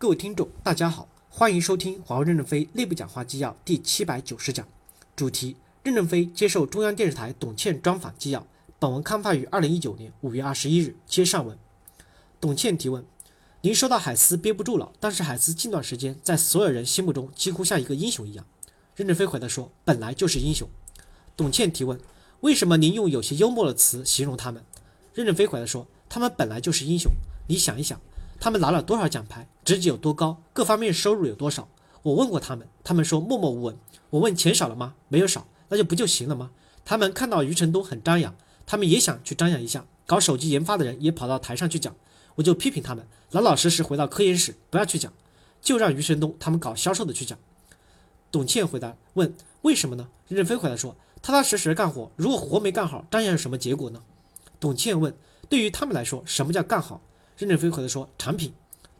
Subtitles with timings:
[0.00, 4.64] 各位听众，大家好，欢迎收听华为任正非内部讲话纪要第七百九十讲，
[5.16, 8.46] 主题：任正非接受中央电视台董倩专访纪要。
[8.78, 10.94] 本文刊发于二零一九年五月二十一日。
[11.04, 11.58] 接上文，
[12.40, 13.04] 董倩提问：
[13.62, 18.46] 您说到海思憋不住了，但是海思近段时间在所有人心目中几乎像一个英雄一样。
[18.94, 20.68] 任正非回答说：本来就是英雄。
[21.36, 21.98] 董倩提问：
[22.42, 24.64] 为什么您用有些幽默的词形容他们？
[25.12, 27.10] 任正非回答说：他们本来就是英雄。
[27.48, 28.00] 你想一想。
[28.40, 31.68] 他们拿了多少奖牌，职级有多高，各方面收入有多少？
[32.02, 33.76] 我问过他们，他们说默默无闻。
[34.10, 34.94] 我问钱少了吗？
[35.08, 36.50] 没有少，那就不就行了吗？
[36.84, 39.84] 他们看到余承东很张扬，他们也想去张扬一下。
[40.06, 41.94] 搞手机研发的人也跑到台上去讲，
[42.36, 45.12] 我就批评他们，老老实实回到科研室，不要去讲，
[45.60, 47.38] 就让余承东他们搞销售的去讲。
[48.30, 50.08] 董倩回答问为什么呢？
[50.28, 54.02] 任正非回答说，踏踏实实干活，如果活没干好，张扬有什么结果呢？
[54.60, 55.14] 董倩问，
[55.48, 57.02] 对于他们来说，什么叫干好？
[57.38, 58.52] 任正非回答说：“产品。”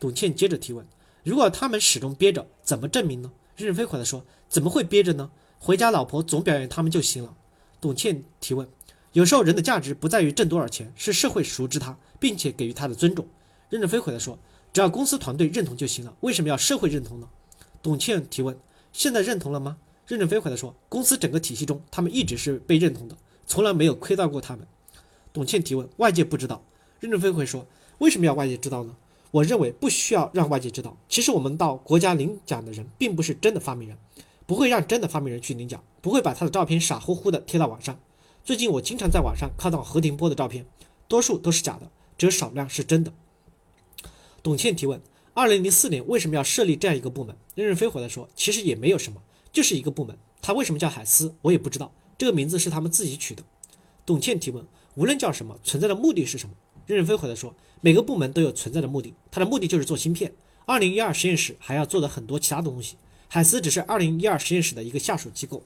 [0.00, 0.84] 董倩接着提问
[1.22, 5.30] ：“如果他们始终憋着，怎么证明呢？”任正非回答说：“怎么会憋着呢？
[5.58, 7.36] 回家老婆总表扬他们就行了。”
[7.80, 8.66] 董倩提问
[9.12, 13.28] ：“有时候人的价值不在于挣多少钱，是社会熟知他，并且给予他的尊重。”
[13.68, 14.38] 任正非回答说
[14.72, 17.28] ：“只要公司团队认同就行了，为什么要社会认同呢？”
[17.82, 18.58] 董倩提问
[18.92, 19.76] ：“现在认同了吗？”
[20.08, 23.16] 任正非回答说：“公司整个体系中，他们一直是被认同的，
[23.46, 24.66] 从来没有亏待过他们。”
[25.32, 26.64] 董倩提问：“外界不知道？”
[26.98, 27.66] 任正非会说。
[28.02, 28.96] 为什么要外界知道呢？
[29.30, 30.96] 我认为不需要让外界知道。
[31.08, 33.96] 其实我们到国家领奖的人，并不是真的发明人，
[34.44, 37.96] 不会让真的发明人去领奖，不会把他的照片傻乎乎的贴到网上。
[38.44, 40.66] 最近我经常在网上看到何庭波的照片，
[41.06, 43.12] 多数都是假的，只有少量是真的。
[44.42, 45.00] 董倩提问：
[45.34, 47.36] 二零零四年为什么要设立这样一个部门？
[47.54, 49.22] 任正非回答说：其实也没有什么，
[49.52, 50.18] 就是一个部门。
[50.40, 53.44] 他为什么叫海思，我也不知道，这个名字是他们自己取的。
[54.04, 54.66] 董倩提问：
[54.96, 56.56] 无论叫什么，存在的目的是什么？
[56.86, 60.32] 任正非回答说：“每个部门都有存在的目的，它的目的就是做芯片。
[60.64, 62.96] 二零一二实验室还要做的很多其他的东西，
[63.28, 65.62] 海思只是二零一二实验室的一个下属机构。”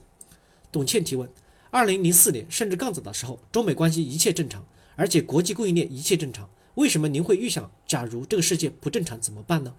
[0.71, 1.29] 董倩提问
[1.71, 9.73] ：“二零零四年甚至更早的时候，中美关系一切正常，而且国际供应链一切正常，为什么您会预想，假如这个世界不正常怎么办呢？”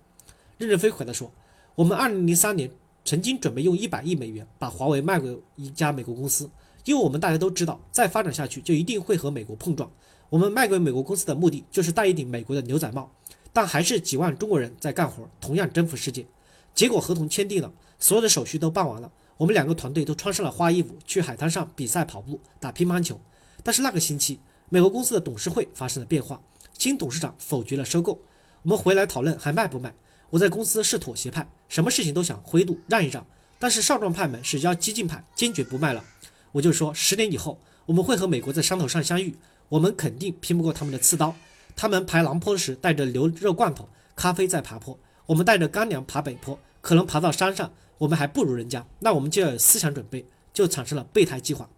[0.58, 1.32] 任正非回答说
[1.76, 2.70] ：“我们二零零三年
[3.04, 6.50] 曾经准备用一百亿美元把华为卖给一家美国公司，
[6.84, 9.90] 因为我们大家都知道，再发展下去就一定会和美国碰撞。”
[10.30, 13.10] 我们卖给美国公司的目的就是戴一顶美国的牛仔帽，
[13.50, 16.26] 但还是几万中国人在干活，同样征服世界。
[16.74, 23.18] 结果合同签订了，所有的手续都办完了，我们两个团队都穿上了花衣服去海滩上比赛跑步、打乒乓球。
[23.62, 24.38] 但是那个星期，
[24.68, 26.38] 美国公司的董事会发生了变化，
[26.76, 28.20] 新董事长否决了收购。
[28.62, 29.94] 我们回来讨论还卖不卖？
[30.28, 33.26] 我在公司是妥协派，什么事情都想灰度让一让。
[33.58, 36.04] 但是少壮派们是较激进派，坚决不卖了。
[36.52, 39.36] 我就说十年以后我们会和美国在山头上相遇。
[39.68, 41.34] 我们肯定拼不过他们的刺刀。
[41.76, 48.86] 他们爬狼坡时带着牛肉罐头、咖啡在爬坡，我们带着干粮爬北坡，可能爬到山上，我们还不如人家。
[49.00, 51.68] 那我们就要有思想准备，就产生了备胎计划。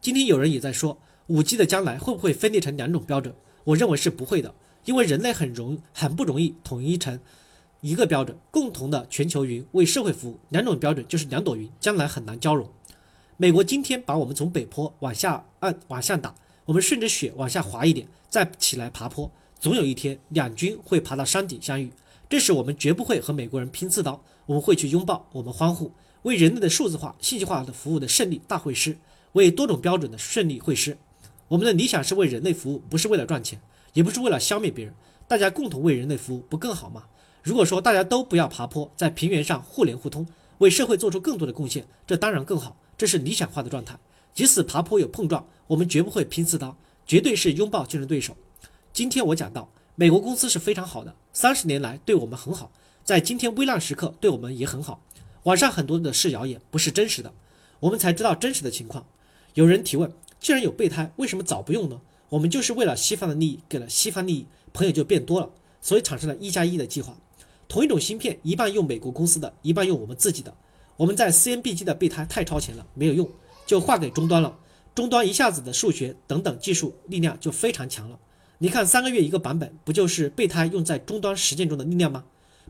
[0.00, 0.98] 今天有人也在说，
[1.28, 3.34] 五 G 的将来会不会分裂成两种标准？
[3.64, 4.54] 我认为是不会的，
[4.84, 7.20] 因为人类很容很不容易统一成
[7.84, 10.40] 一个标准，共同的全球云为社会服务。
[10.48, 12.66] 两种标准就是两朵云，将来很难交融。
[13.36, 16.34] 美国今天把我们从北坡往下按往下打。
[16.64, 19.30] 我们顺着雪往下滑一点，再起来爬坡，
[19.60, 21.92] 总有一天两军会爬到山顶相遇。
[22.26, 25.92] 这时我们绝不会和美国人拼刺刀，我们会去拥抱，我们欢呼，
[26.22, 28.96] 为人类的数字化、信息化的服务的胜利大会师，
[29.32, 30.96] 为多种标准的胜利会师。
[31.48, 33.60] 我们的理想是为人类服务，不是为了赚钱，
[33.92, 34.94] 也不是为了消灭别人。
[35.28, 37.04] 大家共同为人类服务，不更好吗？
[37.44, 40.26] 如果说大家都不要爬坡，在平原上互联互通，
[40.58, 42.74] 为社会做出更多的贡献，这当然更好。
[42.96, 43.98] 这是理想化的状态。
[44.32, 46.74] 即使爬坡有碰撞，我们绝不会拼刺刀，
[47.04, 48.34] 绝对是拥抱竞争对手。
[48.94, 52.72] 今天我讲到，美国公司是非常好的，三十年来对我们很好，
[53.04, 55.02] 在今天危难时刻对我们也很好。
[55.42, 57.30] 网上很多的是谣言，不是真实的，
[57.80, 59.04] 我们才知道真实的情况。
[59.52, 62.00] 有人提问：既然有备胎，为什么早不用呢？
[62.30, 65.50] 我们就是为了西方的利益，给了西方利益，朋友就变多了，
[65.82, 67.14] 所以产生了一加一的计划。
[67.74, 70.54] 同一种芯片，一半用美国公司的，一半用我们自己的。
[70.96, 73.28] 我们在 CNBG 的备胎太超前了，没有用。
[73.66, 74.56] 就划给终端了，
[74.94, 78.16] 终端一下子的数学等等技术力量就非常强了。
[78.58, 82.22] 你看三个月一个版本，不就是备胎用在终端实践中的力量吗？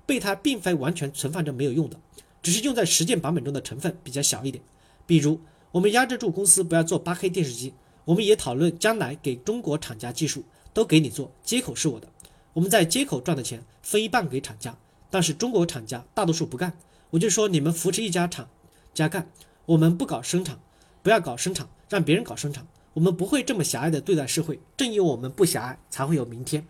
[0.06, 2.00] 备胎并非完全存放着没有用的，
[2.42, 4.64] 只是用在实践版本中的成分比较小一点。
[5.04, 5.38] 比如
[5.70, 7.74] 我们压制住公司不要做八 K 电视机，
[8.06, 10.42] 我们也讨论将来给中国厂家技术
[10.72, 12.08] 都给你做，接口是我的，
[12.54, 14.74] 我们在接口赚的钱分一半给厂家，
[15.14, 16.76] 但是中国厂家大多数不干，
[17.10, 18.48] 我就说你们扶持一家厂
[18.92, 19.30] 家干，
[19.64, 20.58] 我们不搞生产。
[21.04, 22.66] 不要搞生产，让别人搞生产。
[22.94, 24.58] 我们不会这么狭隘的对待社会。
[24.76, 26.66] 正因为我们不狭隘，才会有明天。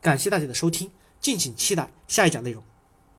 [0.00, 0.88] 感谢大家的收听。
[1.18, 2.62] 敬请期待下一讲内容。